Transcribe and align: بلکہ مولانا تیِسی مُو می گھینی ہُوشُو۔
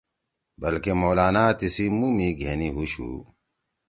بلکہ 0.61 0.91
مولانا 1.01 1.45
تیِسی 1.57 1.85
مُو 1.97 2.07
می 2.17 2.27
گھینی 2.39 2.69
ہُوشُو۔ 2.75 3.09